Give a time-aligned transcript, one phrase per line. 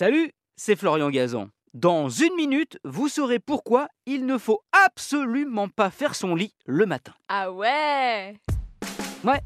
[0.00, 1.48] Salut, c'est Florian Gazan.
[1.74, 6.86] Dans une minute, vous saurez pourquoi il ne faut absolument pas faire son lit le
[6.86, 7.14] matin.
[7.28, 8.36] Ah ouais
[9.24, 9.40] Ouais,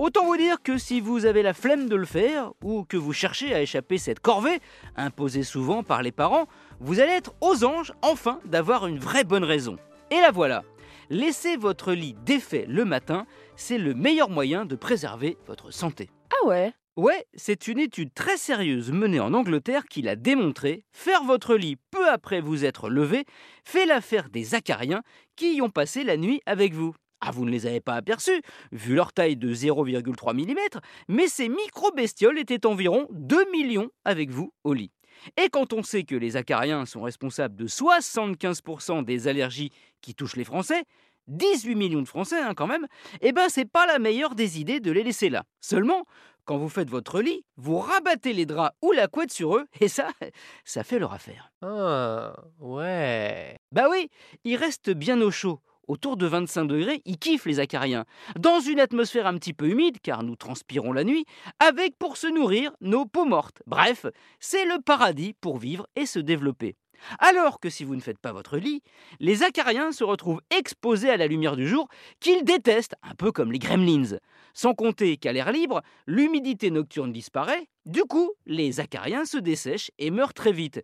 [0.00, 3.12] autant vous dire que si vous avez la flemme de le faire ou que vous
[3.12, 4.58] cherchez à échapper cette corvée,
[4.96, 6.48] imposée souvent par les parents,
[6.80, 9.76] vous allez être aux anges enfin d'avoir une vraie bonne raison.
[10.10, 10.64] Et la voilà.
[11.10, 13.24] Laisser votre lit défait le matin,
[13.54, 16.10] c'est le meilleur moyen de préserver votre santé.
[16.32, 20.84] Ah ouais Ouais, c'est une étude très sérieuse menée en Angleterre qui l'a démontré.
[20.92, 23.24] Faire votre lit peu après vous être levé
[23.64, 25.02] fait l'affaire des acariens
[25.34, 26.94] qui y ont passé la nuit avec vous.
[27.22, 28.42] Ah, vous ne les avez pas aperçus,
[28.72, 34.52] vu leur taille de 0,3 mm, mais ces micro-bestioles étaient environ 2 millions avec vous
[34.62, 34.92] au lit.
[35.38, 39.70] Et quand on sait que les acariens sont responsables de 75% des allergies
[40.02, 40.84] qui touchent les Français,
[41.28, 42.86] 18 millions de Français hein, quand même,
[43.20, 45.44] eh ben c'est pas la meilleure des idées de les laisser là.
[45.60, 46.04] Seulement,
[46.44, 49.88] quand vous faites votre lit, vous rabattez les draps ou la couette sur eux, et
[49.88, 50.08] ça,
[50.64, 51.52] ça fait leur affaire.
[51.62, 53.56] Ah, ouais.
[53.70, 54.08] Bah oui,
[54.44, 55.60] ils restent bien au chaud.
[55.88, 58.04] Autour de 25 degrés, ils kiffent les acariens.
[58.38, 61.26] Dans une atmosphère un petit peu humide, car nous transpirons la nuit,
[61.58, 63.62] avec pour se nourrir nos peaux mortes.
[63.66, 64.06] Bref,
[64.38, 66.76] c'est le paradis pour vivre et se développer.
[67.18, 68.82] Alors que si vous ne faites pas votre lit,
[69.20, 71.88] les acariens se retrouvent exposés à la lumière du jour
[72.20, 74.18] qu'ils détestent, un peu comme les gremlins.
[74.54, 80.10] Sans compter qu'à l'air libre, l'humidité nocturne disparaît, du coup, les acariens se dessèchent et
[80.10, 80.82] meurent très vite.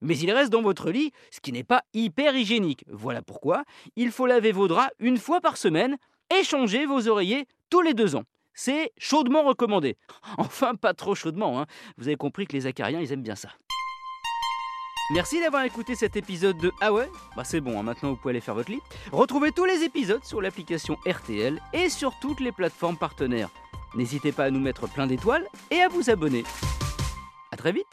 [0.00, 2.84] Mais ils restent dans votre lit, ce qui n'est pas hyper hygiénique.
[2.88, 3.64] Voilà pourquoi
[3.96, 5.96] il faut laver vos draps une fois par semaine
[6.36, 8.24] et changer vos oreillers tous les deux ans.
[8.54, 9.96] C'est chaudement recommandé.
[10.38, 11.66] Enfin, pas trop chaudement, hein.
[11.96, 13.50] vous avez compris que les acariens, ils aiment bien ça.
[15.10, 18.32] Merci d'avoir écouté cet épisode de Ah ouais Bah c'est bon, hein, maintenant vous pouvez
[18.32, 18.80] aller faire votre lit.
[19.10, 23.48] Retrouvez tous les épisodes sur l'application RTL et sur toutes les plateformes partenaires.
[23.94, 26.44] N'hésitez pas à nous mettre plein d'étoiles et à vous abonner.
[27.52, 27.86] A très vite